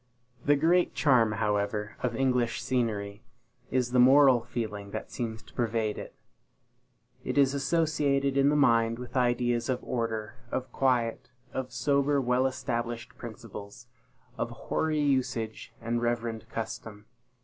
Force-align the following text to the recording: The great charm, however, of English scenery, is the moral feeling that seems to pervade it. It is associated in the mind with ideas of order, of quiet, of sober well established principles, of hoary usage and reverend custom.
The 0.43 0.55
great 0.55 0.95
charm, 0.95 1.33
however, 1.33 1.95
of 2.01 2.15
English 2.15 2.59
scenery, 2.59 3.21
is 3.69 3.91
the 3.91 3.99
moral 3.99 4.41
feeling 4.45 4.89
that 4.89 5.11
seems 5.11 5.43
to 5.43 5.53
pervade 5.53 5.99
it. 5.99 6.15
It 7.23 7.37
is 7.37 7.53
associated 7.53 8.35
in 8.35 8.49
the 8.49 8.55
mind 8.55 8.97
with 8.97 9.15
ideas 9.15 9.69
of 9.69 9.83
order, 9.83 10.37
of 10.49 10.71
quiet, 10.71 11.29
of 11.53 11.71
sober 11.71 12.19
well 12.19 12.47
established 12.47 13.15
principles, 13.19 13.85
of 14.39 14.49
hoary 14.49 15.01
usage 15.01 15.71
and 15.79 16.01
reverend 16.01 16.49
custom. 16.49 17.05